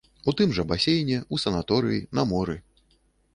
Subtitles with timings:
[0.31, 2.57] У тым жа басейне, у санаторыі, на моры.